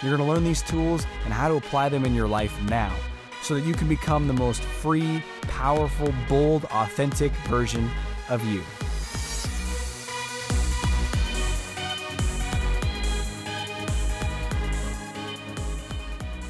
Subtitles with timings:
[0.00, 2.94] You're going to learn these tools and how to apply them in your life now
[3.42, 7.90] so that you can become the most free, powerful, bold, authentic version
[8.28, 8.62] of you.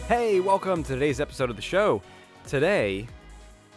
[0.09, 2.03] Hey, welcome to today's episode of the show.
[2.47, 3.07] Today,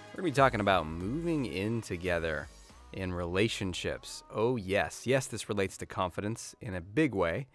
[0.09, 2.49] we're going to be talking about moving in together
[2.91, 4.23] in relationships.
[4.35, 5.07] Oh, yes.
[5.07, 7.47] Yes, this relates to confidence in a big way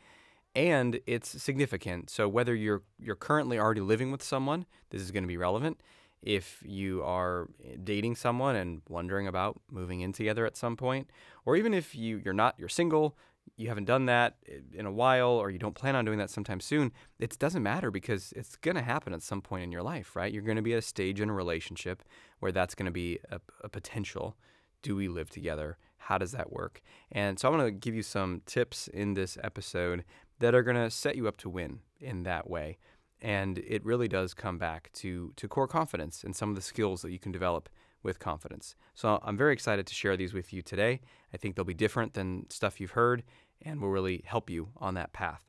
[0.56, 2.08] and it's significant.
[2.08, 5.78] So whether you're you're currently already living with someone, this is going to be relevant.
[6.22, 11.10] If you are eh, dating someone and wondering about moving in together at some point,
[11.44, 13.18] or even if you you're not you're single,
[13.58, 16.30] you haven't done that eh, in a while or you don't plan on doing that
[16.30, 19.82] sometime soon, it doesn't matter because it's going to happen at some point in your
[19.82, 20.32] life, right?
[20.32, 22.02] You're going to be at a stage in a relationship
[22.38, 24.38] where that's going to be a, a potential.
[24.80, 25.76] Do we live together?
[25.98, 26.82] How does that work?
[27.10, 30.04] And so I want to give you some tips in this episode
[30.38, 32.78] that are going to set you up to win in that way.
[33.20, 37.02] And it really does come back to, to core confidence and some of the skills
[37.02, 37.68] that you can develop
[38.02, 38.76] with confidence.
[38.94, 41.00] So I'm very excited to share these with you today.
[41.32, 43.24] I think they'll be different than stuff you've heard
[43.62, 45.42] and will really help you on that path.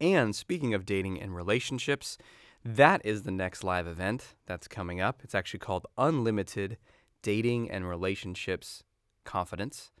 [0.00, 2.18] And speaking of dating and relationships,
[2.64, 5.20] that is the next live event that's coming up.
[5.22, 6.78] It's actually called Unlimited
[7.22, 8.82] Dating and Relationships
[9.24, 9.92] Confidence.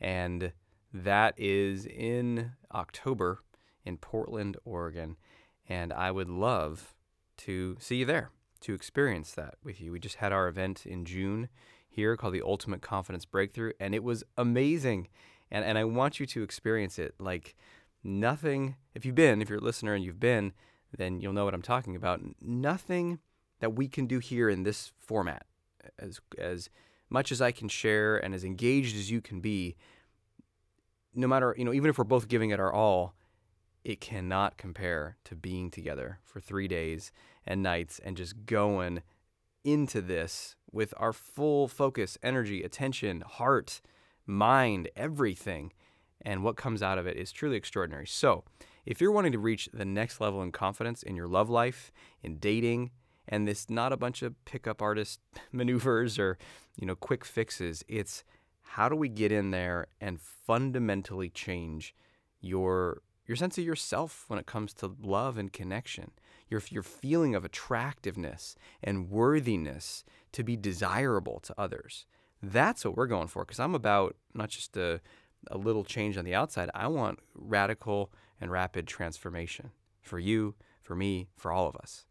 [0.00, 0.52] And
[0.94, 3.40] that is in October
[3.84, 5.16] in Portland, Oregon.
[5.68, 6.94] And I would love
[7.38, 9.92] to see you there to experience that with you.
[9.92, 11.48] We just had our event in June
[11.88, 15.08] here called the Ultimate Confidence Breakthrough, and it was amazing.
[15.50, 17.56] And, and I want you to experience it like
[18.02, 18.76] nothing.
[18.94, 20.52] If you've been, if you're a listener and you've been,
[20.96, 22.20] then you'll know what I'm talking about.
[22.40, 23.18] Nothing
[23.60, 25.46] that we can do here in this format,
[25.98, 26.70] as, as
[27.10, 29.76] much as I can share and as engaged as you can be,
[31.14, 33.14] no matter, you know, even if we're both giving it our all,
[33.84, 37.12] it cannot compare to being together for three days
[37.46, 39.02] and nights and just going
[39.62, 43.80] into this with our full focus, energy, attention, heart,
[44.26, 45.72] mind, everything.
[46.22, 48.06] And what comes out of it is truly extraordinary.
[48.06, 48.44] So,
[48.86, 51.90] if you're wanting to reach the next level in confidence in your love life,
[52.22, 52.90] in dating,
[53.26, 55.20] and this not a bunch of pickup artist
[55.52, 56.38] maneuvers or,
[56.76, 58.24] you know, quick fixes, it's
[58.64, 61.94] how do we get in there and fundamentally change
[62.40, 66.10] your your sense of yourself when it comes to love and connection?
[66.48, 72.06] Your your feeling of attractiveness and worthiness to be desirable to others.
[72.42, 75.00] That's what we're going for because i'm about not just a,
[75.50, 79.70] a little change on the outside i want radical and rapid transformation
[80.02, 80.54] for you
[80.84, 82.04] for me for all of us.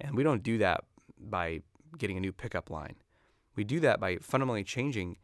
[0.00, 0.84] And we don't do that
[1.18, 1.60] by
[1.98, 2.96] getting a new pickup line.
[3.54, 5.18] We do that by fundamentally changing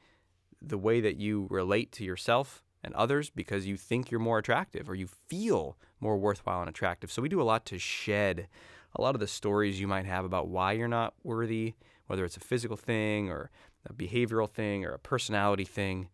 [0.62, 4.88] the way that you relate to yourself and others because you think you're more attractive
[4.88, 7.10] or you feel more worthwhile and attractive.
[7.10, 8.48] So we do a lot to shed
[8.96, 11.74] a lot of the stories you might have about why you're not worthy,
[12.06, 13.50] whether it's a physical thing or
[13.88, 16.08] a behavioral thing or a personality thing.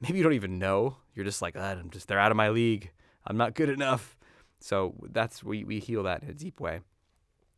[0.00, 0.96] Maybe you don't even know.
[1.14, 2.90] You're just like, ah, I'm just they're out of my league.
[3.26, 4.16] I'm not good enough.
[4.60, 6.80] So that's we we heal that in a deep way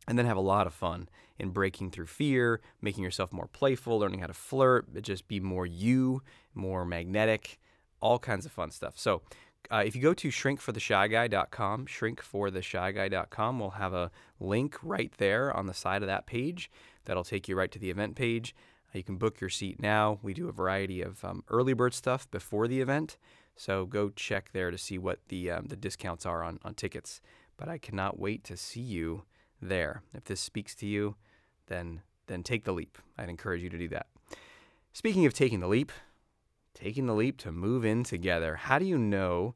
[0.07, 1.09] and then have a lot of fun
[1.39, 5.65] in breaking through fear, making yourself more playful, learning how to flirt, just be more
[5.65, 6.21] you,
[6.55, 7.59] more magnetic,
[8.01, 8.93] all kinds of fun stuff.
[8.97, 9.21] So,
[9.69, 15.73] uh, if you go to shrinkfortheshyguy.com, shrinkfortheshyguy.com, we'll have a link right there on the
[15.73, 16.71] side of that page
[17.05, 18.55] that'll take you right to the event page.
[18.93, 20.19] Uh, you can book your seat now.
[20.21, 23.17] We do a variety of um, early bird stuff before the event,
[23.57, 27.19] so go check there to see what the um, the discounts are on on tickets.
[27.57, 29.23] But I cannot wait to see you
[29.61, 30.03] there.
[30.13, 31.15] If this speaks to you,
[31.67, 32.97] then then take the leap.
[33.17, 34.07] I'd encourage you to do that.
[34.91, 35.91] Speaking of taking the leap,
[36.73, 38.55] taking the leap to move in together.
[38.55, 39.55] How do you know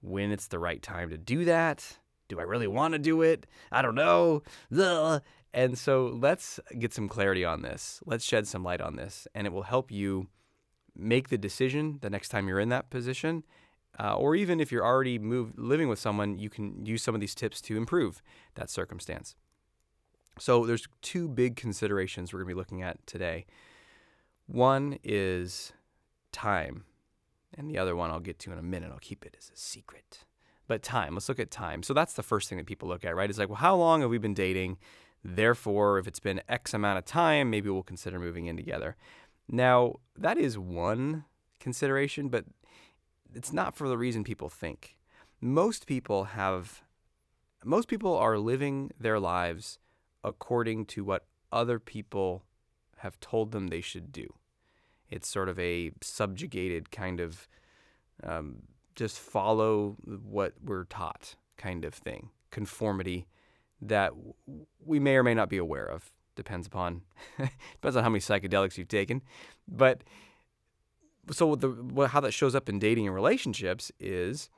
[0.00, 1.98] when it's the right time to do that?
[2.28, 3.46] Do I really want to do it?
[3.72, 4.42] I don't know.
[4.76, 5.22] Ugh.
[5.54, 8.00] And so let's get some clarity on this.
[8.04, 10.28] Let's shed some light on this, and it will help you
[10.94, 13.44] make the decision the next time you're in that position
[13.98, 17.20] uh, or even if you're already moved, living with someone, you can use some of
[17.20, 18.22] these tips to improve
[18.54, 19.34] that circumstance.
[20.38, 23.46] So there's two big considerations we're going to be looking at today.
[24.46, 25.72] One is
[26.32, 26.84] time,
[27.54, 28.90] and the other one I'll get to in a minute.
[28.92, 30.24] I'll keep it as a secret.
[30.66, 31.82] But time, let's look at time.
[31.82, 33.28] So that's the first thing that people look at, right?
[33.28, 34.78] It's like, well, how long have we been dating?
[35.24, 38.96] Therefore, if it's been X amount of time, maybe we'll consider moving in together.
[39.48, 41.24] Now, that is one
[41.58, 42.44] consideration, but
[43.38, 44.96] it's not for the reason people think.
[45.40, 46.82] Most people have,
[47.64, 49.78] most people are living their lives
[50.24, 52.42] according to what other people
[52.96, 54.34] have told them they should do.
[55.08, 57.46] It's sort of a subjugated kind of
[58.24, 58.62] um,
[58.96, 63.28] just follow what we're taught kind of thing, conformity
[63.80, 64.14] that
[64.84, 66.10] we may or may not be aware of.
[66.34, 67.02] Depends upon
[67.38, 69.22] depends on how many psychedelics you've taken,
[69.68, 70.02] but
[71.32, 74.50] so the how that shows up in dating and relationships is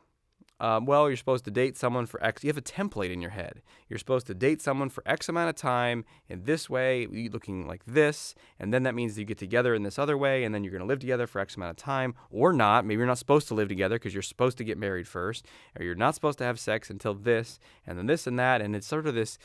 [0.60, 2.44] um, well, you're supposed to date someone for X.
[2.44, 3.62] You have a template in your head.
[3.88, 7.82] You're supposed to date someone for X amount of time in this way, looking like
[7.86, 10.70] this, and then that means you get together in this other way, and then you're
[10.70, 12.84] going to live together for X amount of time, or not.
[12.84, 15.46] Maybe you're not supposed to live together because you're supposed to get married first,
[15.78, 18.76] or you're not supposed to have sex until this, and then this and that, and
[18.76, 19.38] it's sort of this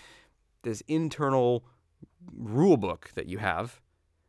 [0.63, 1.63] this internal
[2.35, 3.79] rule book that you have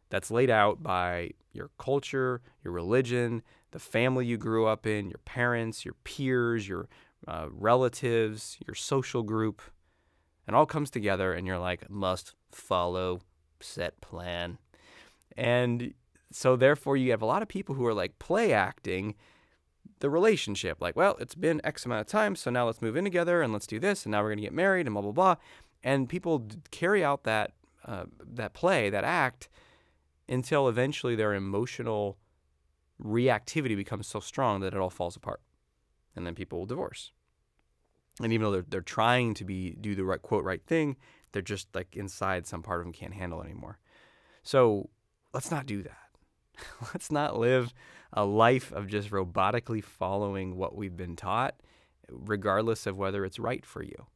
[0.09, 3.43] that's laid out by your culture, your religion,
[3.73, 6.89] the family you grew up in, your parents, your peers, your
[7.27, 9.61] uh, relatives, your social group,
[10.47, 13.21] and all comes together, and you're like, must follow
[13.61, 14.59] set plan.
[15.37, 15.95] And
[16.31, 19.15] so, therefore, you have a lot of people who are like play acting
[20.01, 20.81] the relationship.
[20.81, 23.53] Like, well, it's been X amount of time, so now let's move in together and
[23.53, 25.37] let's do this, and now we're going to get married, and blah, blah, blah.
[25.83, 27.53] And people carry out that,
[27.85, 29.49] uh, that play, that act,
[30.29, 32.19] until eventually their emotional
[33.03, 35.41] reactivity becomes so strong that it all falls apart.
[36.15, 37.13] And then people will divorce.
[38.23, 40.97] And even though they're, they're trying to be do the right quote right thing,
[41.33, 43.79] they're just like inside some part of them can't handle anymore.
[44.43, 44.89] So
[45.35, 46.07] let's not do that.
[46.95, 47.75] let's not live
[48.13, 51.57] a life of just robotically following what we've been taught,
[52.09, 54.07] regardless of whether it's right for you.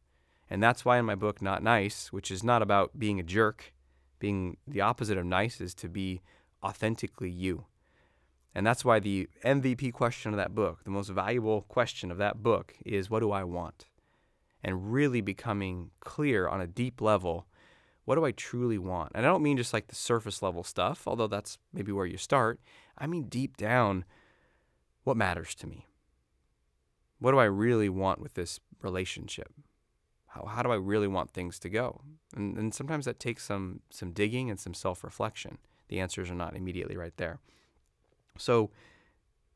[0.48, 3.72] And that's why in my book, Not Nice, which is not about being a jerk,
[4.20, 6.22] being the opposite of nice is to be
[6.62, 7.66] authentically you.
[8.54, 12.42] And that's why the MVP question of that book, the most valuable question of that
[12.42, 13.86] book, is what do I want?
[14.62, 17.46] And really becoming clear on a deep level
[18.10, 19.12] what do I truly want?
[19.14, 22.16] And I don't mean just like the surface level stuff, although that's maybe where you
[22.16, 22.58] start.
[22.98, 24.04] I mean deep down,
[25.04, 25.86] what matters to me?
[27.20, 29.52] What do I really want with this relationship?
[30.30, 32.02] How, how do I really want things to go?
[32.36, 35.58] And, and sometimes that takes some, some digging and some self reflection.
[35.88, 37.40] The answers are not immediately right there.
[38.38, 38.70] So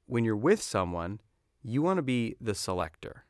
[0.06, 1.20] when you're with someone,
[1.62, 3.24] you want to be the selector.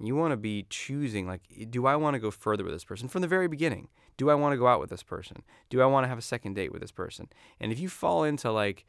[0.00, 3.08] You want to be choosing, like, do I want to go further with this person
[3.08, 3.88] from the very beginning?
[4.16, 5.44] Do I want to go out with this person?
[5.70, 7.28] Do I want to have a second date with this person?
[7.60, 8.84] And if you fall into, like,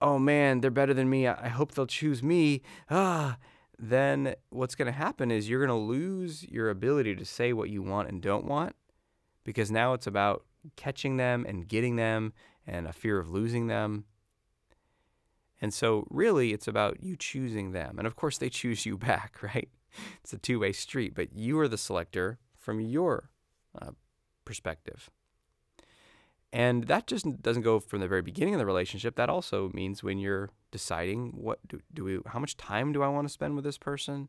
[0.00, 3.36] oh man, they're better than me, I hope they'll choose me, ah,
[3.82, 7.68] then what's going to happen is you're going to lose your ability to say what
[7.68, 8.76] you want and don't want
[9.42, 10.44] because now it's about
[10.76, 12.32] catching them and getting them
[12.64, 14.04] and a fear of losing them.
[15.60, 17.98] And so, really, it's about you choosing them.
[17.98, 19.68] And of course, they choose you back, right?
[20.22, 23.30] It's a two way street, but you are the selector from your
[23.80, 23.90] uh,
[24.44, 25.10] perspective.
[26.52, 29.16] And that just doesn't go from the very beginning of the relationship.
[29.16, 33.08] That also means when you're deciding what do, do we, how much time do I
[33.08, 34.28] want to spend with this person?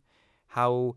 [0.50, 0.96] How,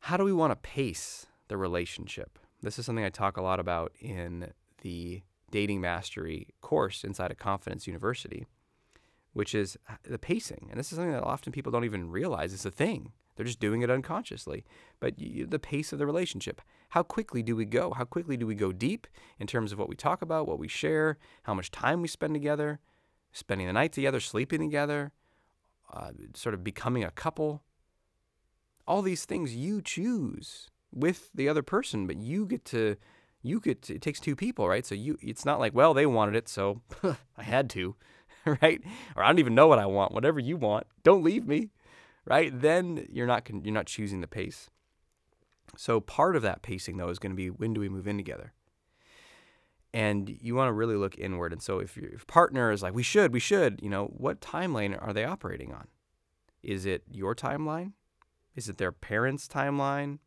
[0.00, 2.38] how do we want to pace the relationship?
[2.60, 7.38] This is something I talk a lot about in the dating mastery course inside of
[7.38, 8.46] Confidence University
[9.38, 10.66] which is uh, the pacing.
[10.68, 13.12] And this is something that often people don't even realize is a thing.
[13.36, 14.64] They're just doing it unconsciously.
[14.98, 16.60] But you, the pace of the relationship.
[16.88, 17.92] How quickly do we go?
[17.92, 19.06] How quickly do we go deep
[19.38, 22.34] in terms of what we talk about, what we share, how much time we spend
[22.34, 22.80] together,
[23.32, 25.12] spending the night together, sleeping together,
[25.92, 27.62] uh, sort of becoming a couple?
[28.86, 32.96] All these things you choose with the other person, but you get to
[33.40, 34.84] you get to, it takes two people, right?
[34.84, 36.82] So you it's not like, well, they wanted it, so
[37.36, 37.96] I had to.
[38.62, 38.80] right?
[39.16, 40.12] Or I don't even know what I want.
[40.12, 41.70] Whatever you want, don't leave me,
[42.24, 42.50] right?
[42.52, 44.70] Then you're not you're not choosing the pace.
[45.76, 48.16] So part of that pacing though is going to be when do we move in
[48.16, 48.52] together?
[49.98, 51.52] And you want to really look inward.
[51.52, 54.96] And so if your partner is like, we should, we should, you know, what timeline
[55.00, 55.88] are they operating on?
[56.62, 57.92] Is it your timeline?
[58.54, 60.18] Is it their parents' timeline?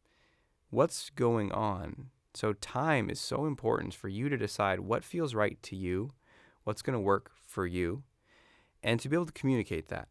[0.72, 2.08] What's going on?
[2.34, 6.14] So time is so important for you to decide what feels right to you,
[6.66, 8.04] what's going to work for you,
[8.84, 10.10] and to be able to communicate that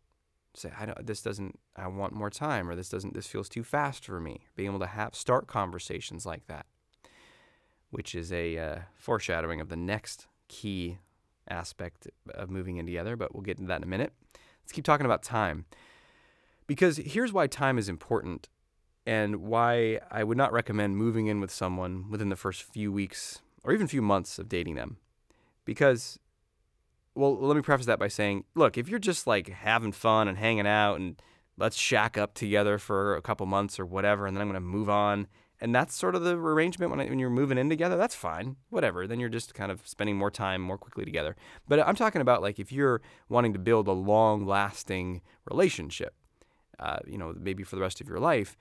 [0.55, 3.63] say i don't this doesn't i want more time or this doesn't this feels too
[3.63, 6.67] fast for me being able to have start conversations like that
[7.91, 10.99] which is a uh, foreshadowing of the next key
[11.49, 14.13] aspect of moving in together but we'll get into that in a minute
[14.63, 15.65] let's keep talking about time
[16.67, 18.49] Because here's why time is important
[19.05, 23.41] and why I would not recommend moving in with someone within the first few weeks
[23.65, 24.99] or even few months of dating them.
[25.65, 26.21] Because,
[27.17, 30.39] well, let me preface that by saying, look, if you're just like having fun and
[30.39, 31.21] hanging out and
[31.57, 34.61] let's shack up together for a couple months or whatever, and then I'm going to
[34.61, 35.27] move on.
[35.61, 37.97] And that's sort of the arrangement when, I, when you're moving in together.
[37.97, 39.07] That's fine, whatever.
[39.07, 41.37] Then you're just kind of spending more time more quickly together.
[41.69, 46.15] But I'm talking about like if you're wanting to build a long lasting relationship,
[46.79, 48.57] uh, you know, maybe for the rest of your life,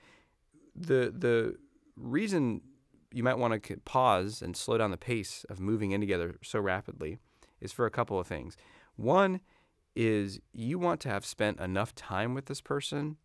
[0.76, 1.56] the the
[1.96, 2.60] reason
[3.12, 6.60] you might want to pause and slow down the pace of moving in together so
[6.60, 7.18] rapidly
[7.60, 8.56] is for a couple of things.
[8.96, 9.40] One
[9.96, 13.16] is you want to have spent enough time with this person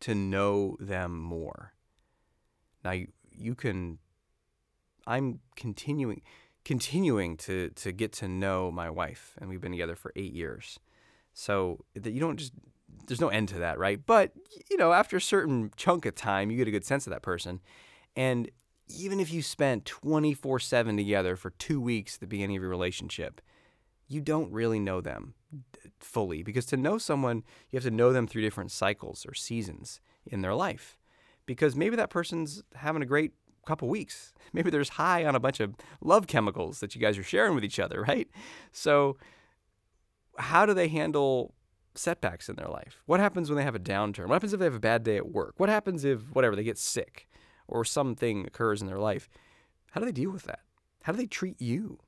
[0.00, 1.72] to know them more.
[2.88, 3.98] Now you, you can
[5.06, 6.22] I'm continuing
[6.64, 10.80] continuing to to get to know my wife and we've been together for 8 years.
[11.34, 12.54] So that you don't just
[13.06, 14.00] there's no end to that, right?
[14.04, 14.32] But
[14.70, 17.20] you know, after a certain chunk of time, you get a good sense of that
[17.20, 17.60] person.
[18.16, 18.50] And
[18.88, 23.42] even if you spent 24/7 together for 2 weeks at the beginning of your relationship,
[24.06, 25.34] you don't really know them
[26.00, 30.00] fully because to know someone, you have to know them through different cycles or seasons
[30.24, 30.96] in their life.
[31.48, 33.32] Because maybe that person's having a great
[33.66, 34.34] couple weeks.
[34.52, 37.64] Maybe there's high on a bunch of love chemicals that you guys are sharing with
[37.64, 38.28] each other, right?
[38.70, 39.16] So
[40.38, 41.54] how do they handle
[41.94, 43.02] setbacks in their life?
[43.06, 44.26] What happens when they have a downturn?
[44.26, 45.54] What happens if they have a bad day at work?
[45.56, 47.28] What happens if whatever they get sick
[47.66, 49.28] or something occurs in their life?
[49.90, 50.60] How do they deal with that?
[51.02, 51.98] How do they treat you?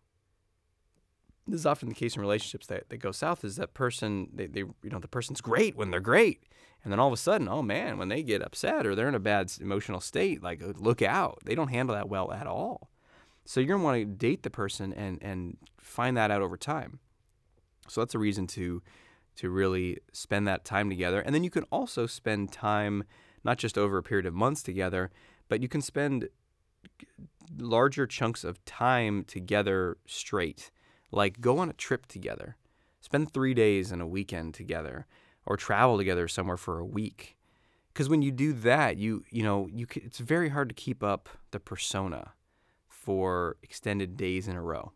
[1.47, 4.47] This is often the case in relationships that, that go south is that person they,
[4.47, 6.45] they you know the person's great when they're great
[6.85, 9.15] and then all of a sudden oh man when they get upset or they're in
[9.15, 12.91] a bad emotional state like uh, look out they don't handle that well at all
[13.45, 16.57] so you're going to want to date the person and and find that out over
[16.57, 17.01] time
[17.89, 18.81] so that's a reason to
[19.37, 21.21] to really spend that time together.
[21.21, 23.05] And then you can also spend time
[23.43, 25.11] not just over a period of months together,
[25.49, 26.29] but you can spend
[27.57, 30.71] larger chunks of time together straight.
[31.11, 32.57] Like go on a trip together.
[33.01, 35.07] Spend 3 days and a weekend together
[35.47, 37.37] or travel together somewhere for a week.
[37.95, 41.29] Cuz when you do that, you you know, you it's very hard to keep up
[41.51, 42.35] the persona
[42.89, 44.93] for extended days in a row.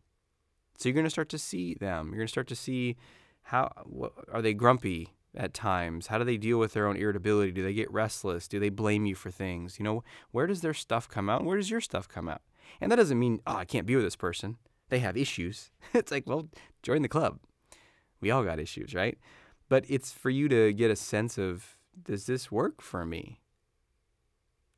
[0.77, 2.09] So you're going to start to see them.
[2.09, 2.97] You're going to start to see
[3.43, 6.09] how what, are they grumpy at times?
[6.09, 7.53] How do they deal with their own irritability?
[7.53, 8.49] Do they get restless?
[8.49, 9.79] Do they blame you for things?
[9.79, 11.45] You know, where does their stuff come out?
[11.45, 12.43] Where does your stuff come out?
[12.81, 14.59] And that doesn't mean, oh, I can't be with this person.
[14.89, 15.71] They have issues.
[15.95, 16.49] it's like, well,
[16.83, 17.39] join the club.
[18.21, 19.19] We all got issues, right?
[19.69, 23.41] But it's for you to get a sense of does this work for me?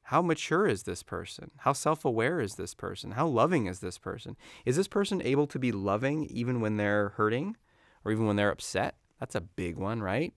[0.05, 1.51] How mature is this person?
[1.59, 3.13] How self aware is this person?
[3.13, 4.37] How loving is this person?
[4.65, 7.57] Is this person able to be loving even when they're hurting?
[8.07, 8.95] or even when they're upset.
[9.19, 10.33] That's a big one, right?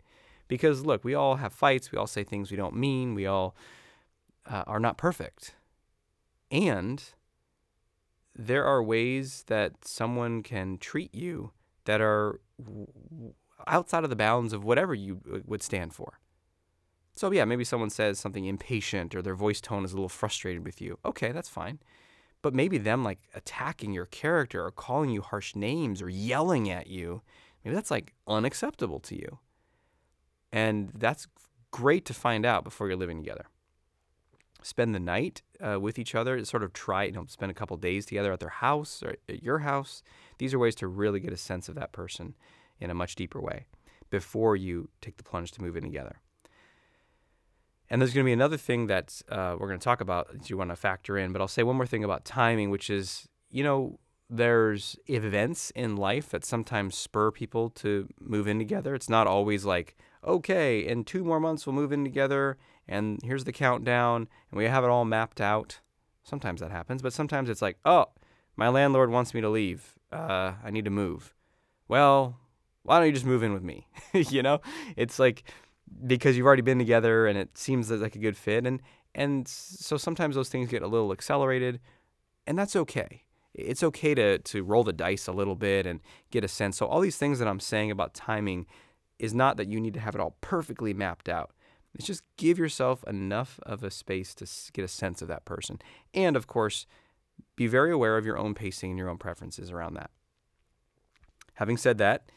[0.47, 3.55] Because look, we all have fights, we all say things we don't mean, we all
[4.49, 5.53] uh, are not perfect.
[6.49, 7.03] And
[8.45, 11.51] there are ways that someone can treat you
[11.85, 12.39] that are
[13.67, 16.19] outside of the bounds of whatever you uh, would stand for.
[17.13, 20.63] So, yeah, maybe someone says something impatient or their voice tone is a little frustrated
[20.63, 20.99] with you.
[21.03, 21.79] Okay, that's fine.
[22.41, 26.87] But maybe them like attacking your character or calling you harsh names or yelling at
[26.87, 27.21] you
[27.63, 29.39] maybe that's like unacceptable to you.
[30.51, 31.27] And that's
[31.71, 33.45] great to find out before you're living together.
[34.61, 37.77] Spend the night uh, with each other, sort of try, you know, spend a couple
[37.77, 40.03] days together at their house or at your house.
[40.37, 42.35] These are ways to really get a sense of that person
[42.79, 43.67] in a much deeper way
[44.09, 46.19] before you take the plunge to move in together.
[47.89, 50.49] And there's going to be another thing that uh, we're going to talk about that
[50.49, 53.27] you want to factor in, but I'll say one more thing about timing, which is,
[53.49, 53.99] you know,
[54.29, 58.93] there's events in life that sometimes spur people to move in together.
[58.93, 62.57] It's not always like, okay, in two more months we'll move in together
[62.89, 65.79] and here's the countdown and we have it all mapped out.
[66.23, 68.07] Sometimes that happens, but sometimes it's like, oh,
[68.57, 69.95] my landlord wants me to leave.
[70.11, 71.33] Uh, I need to move.
[71.87, 72.37] Well,
[72.83, 73.87] why don't you just move in with me?
[74.13, 74.59] you know,
[74.97, 75.43] it's like
[76.05, 78.81] because you've already been together and it seems like a good fit, and
[79.15, 81.79] and so sometimes those things get a little accelerated,
[82.45, 85.99] and that's okay it's okay to to roll the dice a little bit and
[86.31, 86.77] get a sense.
[86.77, 88.65] So all these things that I'm saying about timing
[89.17, 91.51] is not that you need to have it all perfectly mapped out.
[91.95, 95.79] It's just give yourself enough of a space to get a sense of that person.
[96.13, 96.85] And of course,
[97.55, 100.11] be very aware of your own pacing and your own preferences around that.
[101.55, 102.31] Having said that,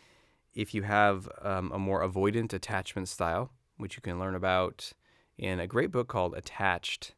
[0.54, 4.92] if you have um, a more avoidant attachment style, which you can learn about
[5.38, 7.14] in a great book called Attached,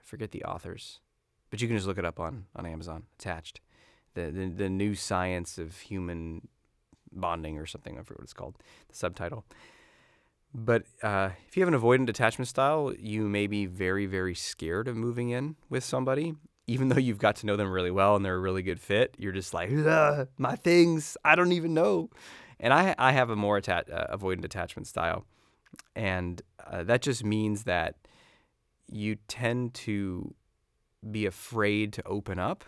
[0.00, 1.00] I forget the authors,
[1.50, 3.60] but you can just look it up on, on Amazon attached.
[4.14, 6.48] The, the, the new science of human
[7.12, 7.98] bonding or something.
[7.98, 8.56] I forget what it's called,
[8.88, 9.44] the subtitle.
[10.60, 14.88] But uh, if you have an avoidant attachment style, you may be very, very scared
[14.88, 16.34] of moving in with somebody.
[16.66, 19.14] Even though you've got to know them really well and they're a really good fit,
[19.18, 19.70] you're just like,
[20.36, 22.10] my things, I don't even know.
[22.58, 25.24] And I, I have a more atta- uh, avoidant attachment style.
[25.94, 27.94] And uh, that just means that
[28.90, 30.34] you tend to
[31.08, 32.64] be afraid to open up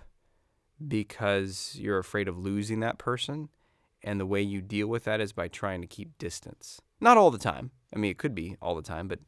[0.86, 3.48] because you're afraid of losing that person.
[4.02, 6.80] And the way you deal with that is by trying to keep distance.
[7.00, 7.70] Not all the time.
[7.94, 9.20] I mean, it could be all the time, but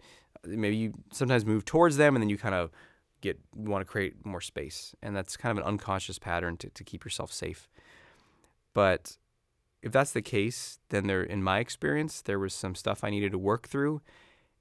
[0.45, 2.71] maybe you sometimes move towards them and then you kind of
[3.21, 4.95] get want to create more space.
[5.03, 7.69] And that's kind of an unconscious pattern to, to keep yourself safe.
[8.75, 9.17] But
[9.83, 13.33] if that's the case, then there, in my experience, there was some stuff I needed
[13.33, 14.01] to work through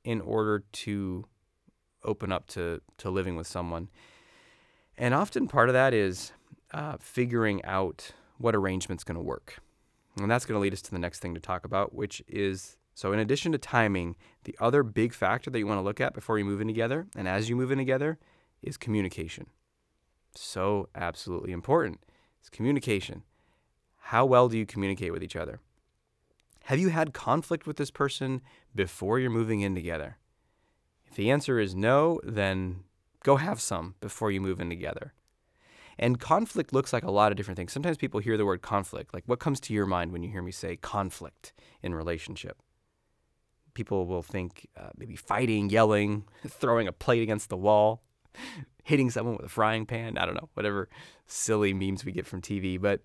[0.04, 1.26] in order to
[2.04, 3.90] open up to, to living with someone.
[4.98, 6.32] And often part of that is
[6.74, 9.60] uh, figuring out what arrangement's going to work.
[10.18, 12.78] And that's going to lead us to the next thing to talk about, which is
[13.02, 16.14] so, in addition to timing, the other big factor that you want to look at
[16.14, 18.20] before you move in together and as you move in together
[18.62, 19.48] is communication.
[20.36, 22.00] So, absolutely important.
[22.40, 23.24] It's communication.
[24.02, 25.62] How well do you communicate with each other?
[26.66, 28.42] Have you had conflict with this person
[28.76, 30.20] before you're moving in together?
[31.08, 32.84] If the answer is no, then
[33.24, 35.16] go have some before you move in together.
[35.98, 37.74] And conflict looks like a lot of different things.
[37.74, 39.12] Sometimes people hear the word conflict.
[39.12, 42.62] Like, what comes to your mind when you hear me say conflict in relationship?
[43.74, 48.02] People will think uh, maybe fighting, yelling, throwing a plate against the wall,
[48.84, 50.18] hitting someone with a frying pan.
[50.18, 50.90] I don't know, whatever
[51.28, 52.80] silly memes we get from TV.
[52.80, 53.02] But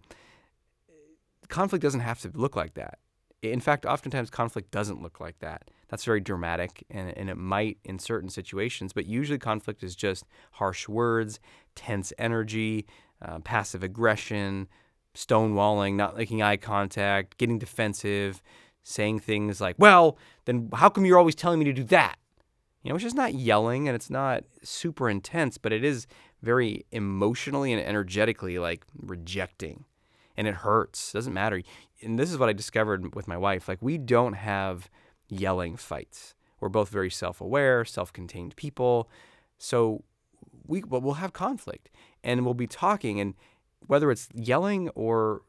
[1.48, 2.98] conflict doesn't have to look like that.
[3.42, 5.70] In fact, oftentimes conflict doesn't look like that.
[5.88, 10.24] That's very dramatic, and, and it might in certain situations, but usually conflict is just
[10.52, 11.38] harsh words,
[11.76, 12.86] tense energy,
[13.22, 14.68] uh, passive aggression,
[15.14, 18.42] stonewalling, not making eye contact, getting defensive,
[18.88, 22.16] saying things like, well, then how come you're always telling me to do that?
[22.82, 26.06] You know, it's just not yelling and it's not super intense, but it is
[26.40, 29.86] very emotionally and energetically like rejecting.
[30.36, 31.12] And it hurts.
[31.12, 31.62] Doesn't matter.
[32.00, 33.66] And this is what I discovered with my wife.
[33.66, 34.88] Like, we don't have
[35.28, 36.34] yelling fights.
[36.60, 39.08] We're both very self aware, self contained people.
[39.58, 40.04] So
[40.64, 41.90] we, we'll have conflict
[42.22, 43.18] and we'll be talking.
[43.18, 43.34] And
[43.86, 45.42] whether it's yelling or,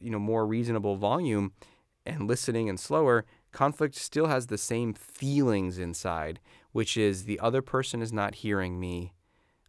[0.00, 1.52] you know, more reasonable volume
[2.06, 6.40] and listening and slower, conflict still has the same feelings inside,
[6.72, 9.12] which is the other person is not hearing me.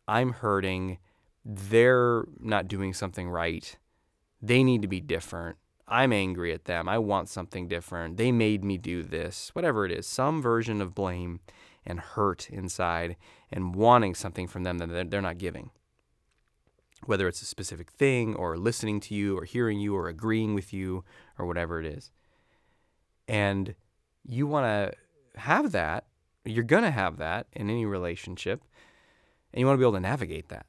[0.08, 0.98] I'm hurting.
[1.44, 3.78] They're not doing something right.
[4.42, 5.58] They need to be different.
[5.88, 6.90] I'm angry at them.
[6.90, 8.18] I want something different.
[8.18, 9.52] They made me do this.
[9.54, 11.40] Whatever it is, some version of blame
[11.86, 13.16] and hurt inside
[13.52, 15.70] and wanting something from them that they're not giving.
[17.06, 20.74] Whether it's a specific thing or listening to you or hearing you or agreeing with
[20.74, 21.04] you
[21.38, 22.12] or whatever it is.
[23.28, 23.76] And
[24.24, 26.06] you want to have that.
[26.44, 28.64] You're going to have that in any relationship.
[29.54, 30.66] And you want to be able to navigate that.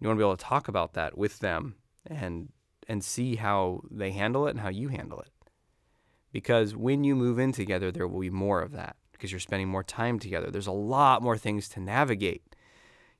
[0.00, 1.76] You want to be able to talk about that with them
[2.06, 2.50] and
[2.86, 5.30] and see how they handle it and how you handle it.
[6.32, 9.68] Because when you move in together, there will be more of that because you're spending
[9.68, 10.50] more time together.
[10.50, 12.56] There's a lot more things to navigate,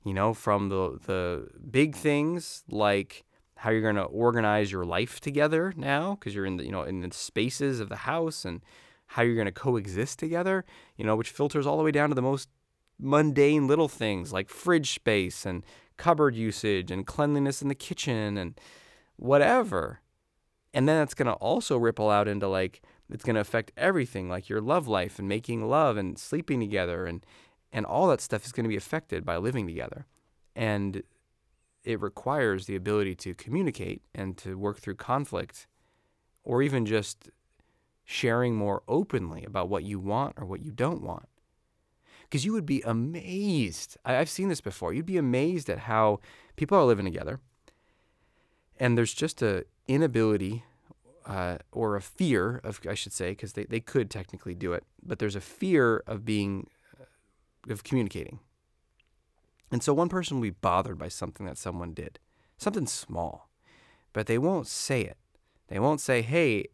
[0.05, 3.25] you know, from the, the big things like
[3.65, 6.83] how you're going to organize your life together now because you're in the, you know,
[6.83, 8.61] in the spaces of the house and
[9.07, 10.67] how you're going to coexist together,
[10.99, 12.51] you know, which filters all the way down to the most
[12.99, 15.65] mundane little things like fridge space and
[15.97, 18.61] cupboard usage and cleanliness in the kitchen and
[19.17, 20.03] whatever.
[20.75, 24.29] And then it's going to also ripple out into like, it's going to affect everything,
[24.29, 27.07] like your love life and making love and sleeping together.
[27.07, 27.25] And,
[27.73, 30.05] and all that stuff is going to be affected by living together.
[30.55, 31.03] And
[31.85, 35.67] it requires the ability to communicate and to work through conflict
[36.43, 37.31] or even just
[38.05, 41.29] sharing more openly about what you want or what you don't want.
[42.23, 43.97] Because you would be amazed.
[44.05, 44.93] I've seen this before.
[44.93, 46.21] You'd be amazed at how
[46.57, 47.41] people are living together
[48.79, 50.65] and there's just a inability
[51.27, 54.85] uh, or a fear of I should say because they, they could technically do it,
[55.03, 56.69] but there's a fear of being
[57.01, 58.41] uh, of communicating.
[59.75, 62.21] And so one person will be bothered by something that someone did,
[62.57, 63.51] something small,
[64.13, 65.17] but they won't say it.
[65.67, 66.67] They won't say, "Hey,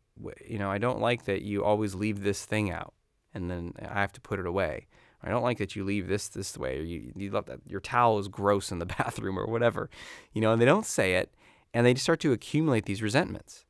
[0.47, 2.93] you know, I don't like that you always leave this thing out,
[3.33, 4.87] and then I have to put it away."
[5.23, 8.19] I don't like that you leave this this way, or you, you that your towel
[8.19, 9.89] is gross in the bathroom, or whatever,
[10.35, 10.53] you know.
[10.53, 11.33] And they don't say it,
[11.73, 13.65] and they start to accumulate these resentments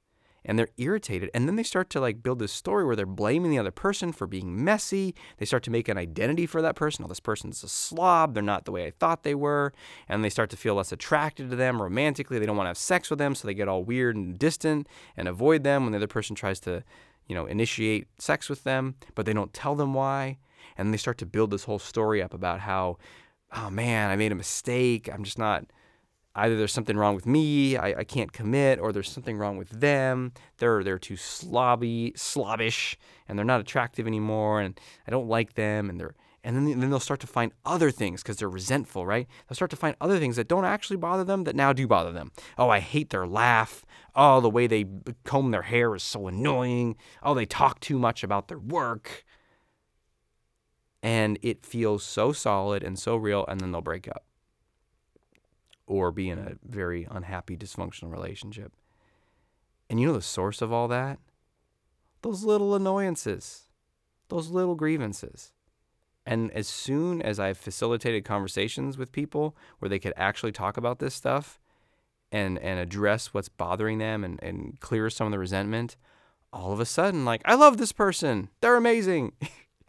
[0.45, 1.31] and they're irritated.
[1.35, 4.13] And then they start to like build this story where they're blaming the other person
[4.13, 5.15] for being messy.
[5.39, 7.05] They start to make an identity for that person.
[7.05, 8.35] Oh this person's a slob.
[8.35, 9.73] They're not the way i thought they were.
[10.09, 12.39] And they start to feel less attracted to them romantically.
[12.39, 14.89] They don't want to have sex with them so they get all weird and distant
[15.17, 16.85] and avoid them when the other person tries to
[17.31, 20.37] you know, initiate sex with them, but they don't tell them why.
[20.77, 22.99] And they start to build this whole story up about how,
[23.55, 25.09] oh man, I made a mistake.
[25.09, 25.65] I'm just not,
[26.35, 29.69] either there's something wrong with me, I, I can't commit, or there's something wrong with
[29.69, 30.33] them.
[30.59, 32.97] They're they're too slobby, slobbish,
[33.29, 36.89] and they're not attractive anymore, and I don't like them, and they're and then, then
[36.89, 39.27] they'll start to find other things because they're resentful, right?
[39.47, 42.13] They'll start to find other things that don't actually bother them that now do bother
[42.13, 42.33] them.
[42.57, 43.85] Oh, I hate their laugh.
[44.15, 44.87] Oh, the way they
[45.25, 46.97] comb their hair is so annoying.
[47.23, 49.25] Oh, they talk too much about their work.
[51.03, 54.25] And it feels so solid and so real, and then they'll break up
[55.91, 58.73] or be in a very unhappy, dysfunctional relationship.
[59.91, 61.19] And you know the source of all that?
[62.23, 63.67] Those little annoyances,
[64.29, 65.53] those little grievances.
[66.25, 71.01] And as soon as I've facilitated conversations with people where they could actually talk about
[71.01, 71.59] this stuff
[72.31, 75.97] and, and address what's bothering them and, and clear some of the resentment,
[76.53, 78.49] all of a sudden, like, I love this person.
[78.61, 79.33] They're amazing.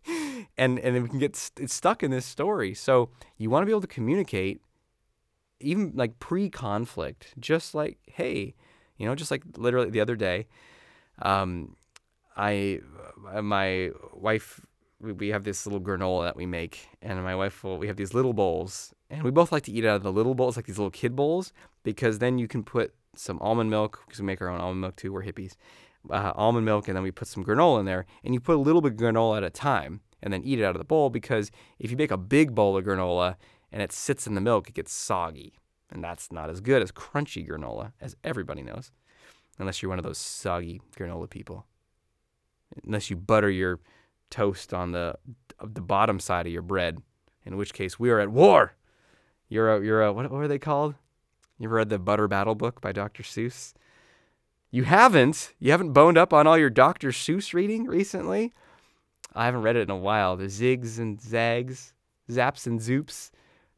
[0.58, 2.74] and, and we can get st- stuck in this story.
[2.74, 4.62] So you want to be able to communicate
[5.62, 8.56] even like pre-conflict, just like, hey,
[8.97, 10.47] you know, just like literally the other day,
[11.21, 11.76] um,
[12.36, 12.82] I,
[13.34, 14.65] uh, my wife,
[15.00, 17.97] we, we have this little granola that we make, and my wife will, we have
[17.97, 20.65] these little bowls, and we both like to eat out of the little bowls, like
[20.65, 24.41] these little kid bowls, because then you can put some almond milk, because we make
[24.41, 25.56] our own almond milk too, we're hippies,
[26.10, 28.60] uh, almond milk, and then we put some granola in there, and you put a
[28.60, 31.10] little bit of granola at a time, and then eat it out of the bowl,
[31.10, 33.36] because if you make a big bowl of granola,
[33.72, 35.54] and it sits in the milk, it gets soggy.
[35.92, 38.92] And that's not as good as crunchy granola, as everybody knows,
[39.60, 41.66] unless you're one of those soggy granola people.
[42.86, 43.80] Unless you butter your
[44.30, 45.16] toast on the
[45.62, 47.02] the bottom side of your bread,
[47.46, 48.74] in which case we are at war.
[49.50, 50.96] You're a, you're a, what, what are they called?
[51.60, 53.22] You ever read the Butter Battle book by Dr.
[53.22, 53.74] Seuss?
[54.72, 55.54] You haven't?
[55.60, 57.10] You haven't boned up on all your Dr.
[57.10, 58.54] Seuss reading recently?
[59.36, 60.38] I haven't read it in a while.
[60.38, 61.94] The zigs and zags,
[62.30, 63.32] zaps and zoops.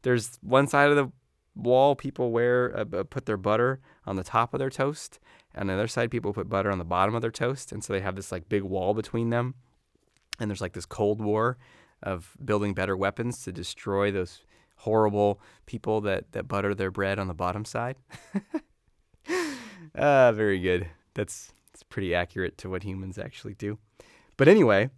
[0.04, 1.10] There's one side of the
[1.56, 5.18] wall, people wear uh, put their butter on the top of their toast,
[5.54, 7.92] and the other side, people put butter on the bottom of their toast, and so
[7.92, 9.54] they have this like big wall between them.
[10.38, 11.58] And there's like this cold war
[12.02, 14.42] of building better weapons to destroy those
[14.76, 17.96] horrible people that that butter their bread on the bottom side.
[19.96, 20.88] ah, very good.
[21.14, 23.78] That's it's pretty accurate to what humans actually do.
[24.36, 24.90] But anyway,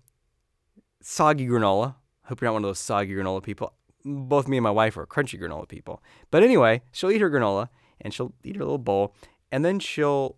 [1.01, 1.97] soggy granola.
[2.25, 3.75] Hope you're not one of those soggy granola people
[4.07, 6.03] both me and my wife are crunchy granola people.
[6.31, 7.69] But anyway, she'll eat her granola
[8.01, 9.15] and she'll eat her little bowl
[9.51, 10.37] and then she'll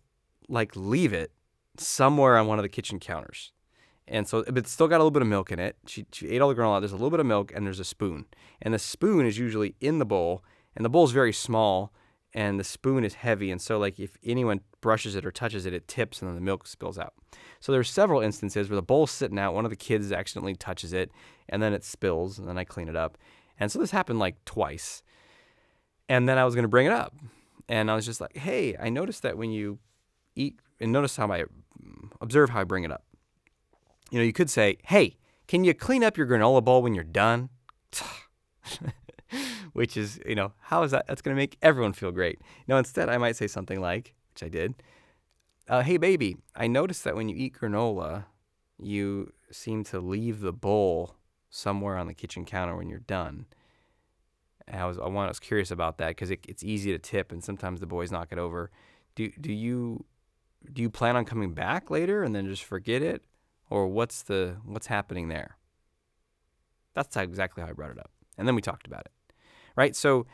[0.48, 1.33] like leave it
[1.76, 3.52] somewhere on one of the kitchen counters.
[4.07, 5.76] And so, but it's still got a little bit of milk in it.
[5.87, 6.81] She, she ate all the granola.
[6.81, 8.24] There's a little bit of milk and there's a spoon.
[8.62, 10.42] And the spoon is usually in the bowl
[10.74, 11.92] and the bowl is very small
[12.35, 13.50] and the spoon is heavy.
[13.50, 16.40] And so, like, if anyone brushes it or touches it, it tips and then the
[16.40, 17.14] milk spills out.
[17.61, 20.92] So, there's several instances where the bowl's sitting out, one of the kids accidentally touches
[20.92, 21.11] it,
[21.48, 23.18] and then it spills, and then I clean it up.
[23.59, 25.03] And so this happened like twice.
[26.09, 27.14] And then I was going to bring it up.
[27.68, 29.79] And I was just like, hey, I noticed that when you
[30.35, 31.44] eat, and notice how I
[32.21, 33.05] observe how I bring it up.
[34.11, 35.16] You know, you could say, hey,
[35.47, 37.51] can you clean up your granola bowl when you're done?
[39.73, 41.07] which is, you know, how is that?
[41.07, 42.40] That's going to make everyone feel great.
[42.66, 44.75] No, instead, I might say something like, which I did,
[45.68, 48.25] uh, hey, baby, I noticed that when you eat granola,
[48.79, 51.17] you seem to leave the bowl
[51.50, 53.46] somewhere on the kitchen counter when you're done.
[54.66, 57.42] And I was I was curious about that because it, it's easy to tip, and
[57.42, 58.70] sometimes the boys knock it over.
[59.14, 60.04] Do do you
[60.72, 63.24] do you plan on coming back later and then just forget it,
[63.70, 65.56] or what's the what's happening there?
[66.94, 69.12] That's exactly how I brought it up, and then we talked about it,
[69.76, 69.96] right?
[69.96, 70.26] So,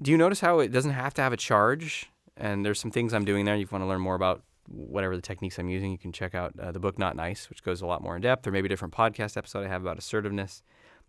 [0.00, 2.10] do you notice how it doesn't have to have a charge?
[2.36, 3.54] And there's some things I'm doing there.
[3.56, 6.52] You want to learn more about whatever the techniques I'm using, you can check out
[6.58, 8.68] uh, the book Not Nice, which goes a lot more in depth, or maybe a
[8.68, 10.62] different podcast episode I have about assertiveness.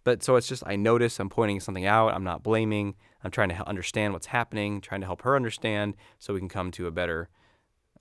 [0.04, 2.14] But so it's just I notice I'm pointing something out.
[2.14, 2.96] I'm not blaming.
[3.24, 6.72] I'm trying to understand what's happening, trying to help her understand, so we can come
[6.72, 7.30] to a better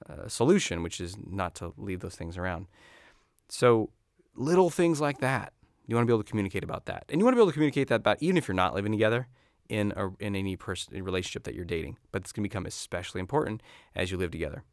[0.08, 2.66] uh, solution, which is not to leave those things around.
[3.48, 3.90] So
[4.34, 5.54] little things like that,
[5.86, 7.50] you want to be able to communicate about that, and you want to be able
[7.50, 9.28] to communicate that about even if you're not living together
[9.70, 11.96] in a, in any person relationship that you're dating.
[12.12, 13.62] But it's going to become especially important
[13.94, 14.64] as you live together.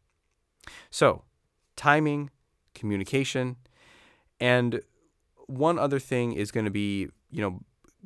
[0.89, 1.24] So,
[1.76, 2.30] timing,
[2.74, 3.58] communication,
[4.39, 4.82] and
[5.47, 7.62] one other thing is going to be, you know,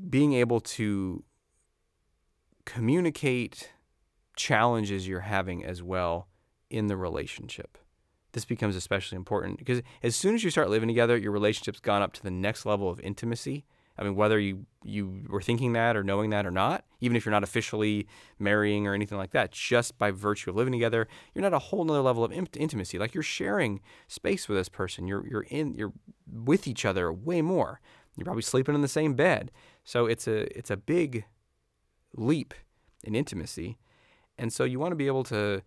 [0.10, 1.24] being able to
[2.66, 3.72] communicate
[4.36, 6.28] challenges you're having as well
[6.70, 7.78] in the relationship.
[8.34, 12.02] This becomes especially important because as soon as you start living together, your relationship's gone
[12.02, 13.66] up to the next level of intimacy
[13.98, 17.26] I mean, whether you you were thinking that or knowing that or not, even if
[17.26, 21.42] you're not officially marrying or anything like that, just by virtue of living together, you're
[21.42, 23.00] not a whole nother level of intimacy.
[23.00, 25.08] Like you're sharing space with this person.
[25.08, 25.94] You're you're in you're
[26.32, 27.80] with each other way more.
[28.16, 29.52] You're probably sleeping in the same bed.
[29.84, 31.26] So it's a it's a big
[32.16, 32.54] leap
[33.04, 33.78] in intimacy.
[34.38, 35.62] And so you want to be able to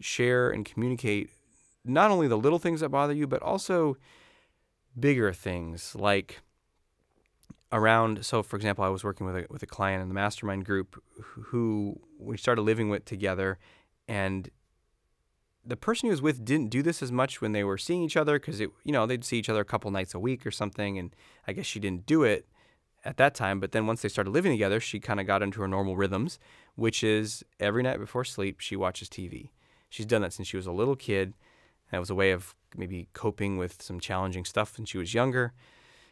[0.00, 1.30] share and communicate
[1.84, 3.96] not only the little things that bother you, but also
[4.98, 6.40] bigger things like
[7.72, 10.64] around so for example i was working with a, with a client in the mastermind
[10.64, 13.58] group who we started living with together
[14.06, 14.50] and
[15.64, 18.16] the person he was with didn't do this as much when they were seeing each
[18.16, 20.50] other because it you know they'd see each other a couple nights a week or
[20.50, 21.14] something and
[21.46, 22.46] i guess she didn't do it
[23.04, 25.60] at that time but then once they started living together she kind of got into
[25.60, 26.38] her normal rhythms
[26.74, 29.50] which is every night before sleep she watches tv
[29.88, 31.34] she's done that since she was a little kid.
[31.90, 35.54] That was a way of maybe coping with some challenging stuff when she was younger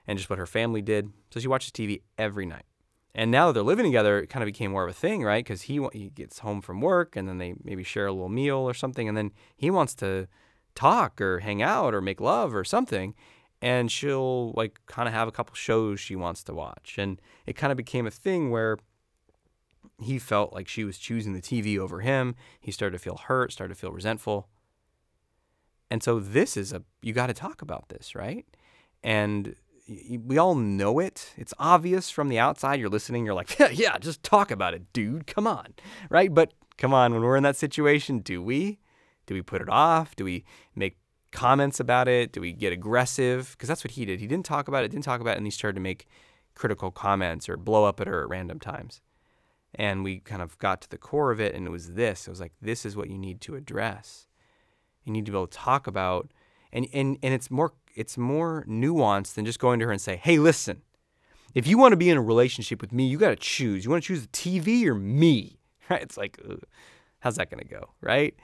[0.07, 1.13] and just what her family did.
[1.31, 2.65] So she watches TV every night.
[3.15, 5.43] And now that they're living together, it kind of became more of a thing, right?
[5.43, 8.59] Because he, he gets home from work and then they maybe share a little meal
[8.59, 9.09] or something.
[9.09, 10.29] And then he wants to
[10.75, 13.15] talk or hang out or make love or something.
[13.63, 16.97] And she'll like kind of have a couple shows she wants to watch.
[16.99, 18.77] And it kind of became a thing where
[19.99, 22.35] he felt like she was choosing the TV over him.
[22.61, 24.49] He started to feel hurt, started to feel resentful.
[25.91, 28.45] And so this is a, you got to talk about this, right?
[29.03, 29.55] And
[29.89, 31.33] we all know it.
[31.37, 32.81] It's obvious from the outside.
[32.81, 35.27] You're listening, you're like, yeah, yeah, just talk about it, dude.
[35.27, 35.75] Come on.
[36.11, 36.33] Right?
[36.33, 38.79] But come on, when we're in that situation, do we?
[39.27, 40.17] Do we put it off?
[40.17, 40.45] Do we
[40.75, 40.99] make
[41.33, 42.33] comments about it?
[42.33, 43.51] Do we get aggressive?
[43.53, 44.21] Because that's what he did.
[44.21, 46.07] He didn't talk about it, didn't talk about it, and he started to make
[46.55, 49.01] critical comments or blow up at her at random times.
[49.75, 52.27] And we kind of got to the core of it, and it was this.
[52.27, 54.27] It was like, this is what you need to address.
[55.05, 56.33] You need to be able to talk about,
[56.73, 60.17] and, and, and it's more it's more nuanced than just going to her and say,
[60.17, 60.83] "Hey, listen,
[61.55, 63.85] if you want to be in a relationship with me, you got to choose.
[63.85, 66.03] You want to choose the TV or me?" Right?
[66.03, 66.65] It's like, ugh,
[67.21, 68.35] how's that going to go, right?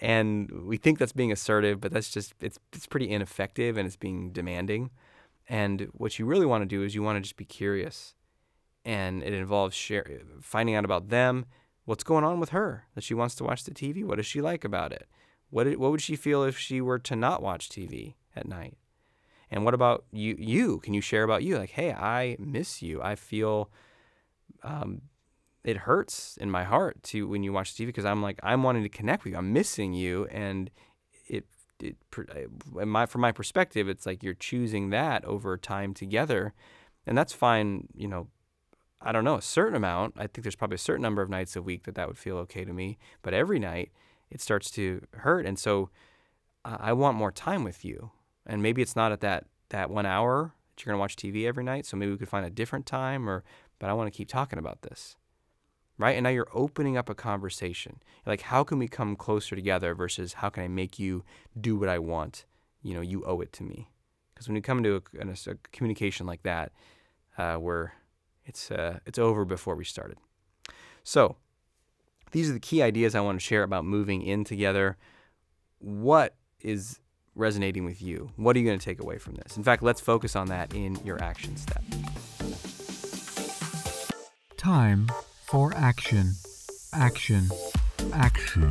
[0.00, 3.96] And we think that's being assertive, but that's just it's it's pretty ineffective and it's
[3.96, 4.90] being demanding.
[5.48, 8.14] And what you really want to do is you want to just be curious,
[8.84, 11.46] and it involves share, finding out about them,
[11.84, 14.04] what's going on with her that she wants to watch the TV.
[14.04, 15.08] What does she like about it?
[15.50, 18.78] What what would she feel if she were to not watch TV at night?
[19.50, 20.36] And what about you?
[20.38, 21.58] You can you share about you?
[21.58, 23.02] Like, hey, I miss you.
[23.02, 23.70] I feel
[24.62, 25.02] um,
[25.64, 28.82] it hurts in my heart to when you watch TV because I'm like I'm wanting
[28.82, 29.38] to connect with you.
[29.38, 30.70] I'm missing you, and
[31.26, 31.46] it
[31.80, 31.96] it
[32.74, 36.54] my from my perspective, it's like you're choosing that over time together,
[37.06, 37.88] and that's fine.
[37.94, 38.28] You know,
[39.02, 40.14] I don't know a certain amount.
[40.16, 42.36] I think there's probably a certain number of nights a week that that would feel
[42.38, 43.90] okay to me, but every night
[44.30, 45.90] it starts to hurt, and so
[46.64, 48.12] I want more time with you
[48.46, 51.64] and maybe it's not at that that one hour that you're to watch TV every
[51.64, 51.86] night.
[51.86, 53.44] So maybe we could find a different time or
[53.78, 55.16] but I want to keep talking about this.
[55.98, 56.16] Right?
[56.16, 58.02] And now you're opening up a conversation.
[58.26, 61.24] Like how can we come closer together versus how can I make you
[61.60, 62.46] do what I want?
[62.82, 63.90] You know, you owe it to me.
[64.34, 66.72] Because when you come into a, a, a communication like that,
[67.36, 67.94] uh, where
[68.46, 70.16] it's uh, it's over before we started.
[71.04, 71.36] So
[72.32, 74.96] these are the key ideas I want to share about moving in together.
[75.78, 77.00] What is
[77.34, 78.30] resonating with you?
[78.36, 79.56] What are you going to take away from this?
[79.56, 81.82] In fact, let's focus on that in your action step.
[84.56, 85.08] Time
[85.44, 86.32] for action.
[86.92, 87.44] Action.
[88.12, 88.70] Action.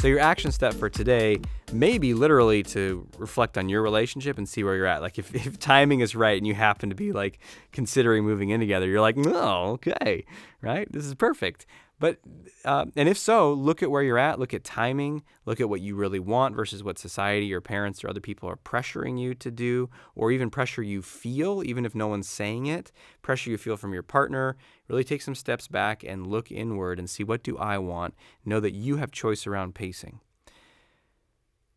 [0.00, 1.38] So, your action step for today
[1.72, 5.00] may be literally to reflect on your relationship and see where you're at.
[5.00, 7.38] Like, if, if timing is right and you happen to be like
[7.70, 10.24] considering moving in together, you're like, no, okay,
[10.60, 10.90] right?
[10.90, 11.66] This is perfect.
[12.02, 12.18] But
[12.64, 14.40] uh, and if so, look at where you're at.
[14.40, 15.22] Look at timing.
[15.46, 18.56] Look at what you really want versus what society or parents or other people are
[18.56, 22.90] pressuring you to do, or even pressure you feel, even if no one's saying it.
[23.22, 24.56] Pressure you feel from your partner.
[24.88, 28.14] Really take some steps back and look inward and see what do I want.
[28.44, 30.18] Know that you have choice around pacing.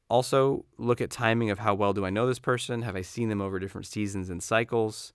[0.09, 2.81] Also, look at timing of how well do I know this person?
[2.81, 5.13] Have I seen them over different seasons and cycles?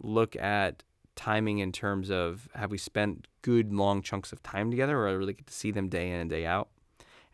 [0.00, 0.84] Look at
[1.18, 5.12] timing in terms of have we spent good long chunks of time together or I
[5.12, 6.68] really get to see them day in and day out?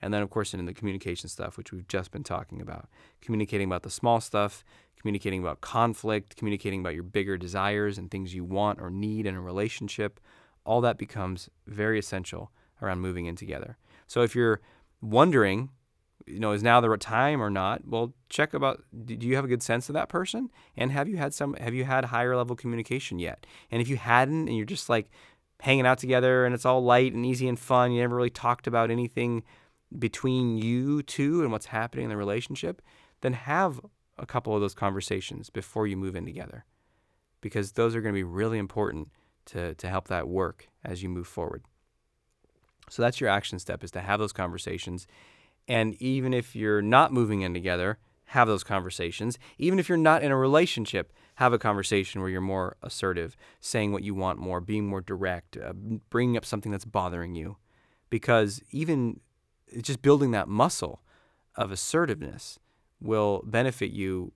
[0.00, 2.88] And then, of course, in the communication stuff, which we've just been talking about,
[3.20, 4.64] communicating about the small stuff,
[4.98, 9.34] communicating about conflict, communicating about your bigger desires and things you want or need in
[9.34, 10.18] a relationship,
[10.64, 13.76] all that becomes very essential around moving in together.
[14.06, 14.60] So if you're
[15.02, 15.68] wondering
[16.26, 17.86] you know, is now the right time or not?
[17.86, 20.50] Well, check about do you have a good sense of that person?
[20.76, 23.46] And have you had some have you had higher level communication yet?
[23.70, 25.10] And if you hadn't and you're just like
[25.60, 28.66] hanging out together and it's all light and easy and fun, you never really talked
[28.66, 29.42] about anything
[29.98, 32.82] between you two and what's happening in the relationship,
[33.20, 33.80] then have
[34.18, 36.64] a couple of those conversations before you move in together.
[37.44, 39.10] because those are going to be really important
[39.44, 41.62] to, to help that work as you move forward.
[42.88, 45.06] So that's your action step is to have those conversations.
[45.66, 49.38] And even if you're not moving in together, have those conversations.
[49.58, 53.92] Even if you're not in a relationship, have a conversation where you're more assertive, saying
[53.92, 55.72] what you want more, being more direct, uh,
[56.10, 57.56] bringing up something that's bothering you.
[58.10, 59.20] Because even
[59.80, 61.02] just building that muscle
[61.56, 62.58] of assertiveness
[63.00, 64.32] will benefit you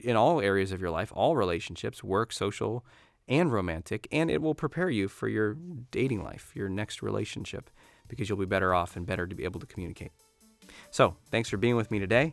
[0.00, 2.84] in all areas of your life, all relationships, work, social,
[3.28, 5.56] and romantic, and it will prepare you for your
[5.90, 7.70] dating life, your next relationship,
[8.08, 10.12] because you'll be better off and better to be able to communicate.
[10.96, 12.32] So, thanks for being with me today.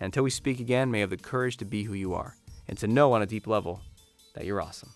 [0.00, 2.34] And until we speak again, may you have the courage to be who you are
[2.66, 3.82] and to know on a deep level
[4.34, 4.90] that you're awesome.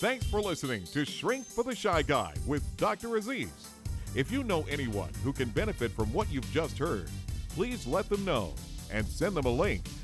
[0.00, 3.16] Thanks for listening to Shrink for the Shy Guy with Dr.
[3.16, 3.70] Aziz.
[4.14, 7.08] If you know anyone who can benefit from what you've just heard,
[7.54, 8.52] please let them know
[8.92, 9.80] and send them a link